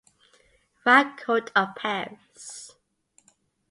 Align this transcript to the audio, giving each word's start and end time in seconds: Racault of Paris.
Racault 0.83 1.51
of 1.55 1.75
Paris. 1.75 2.71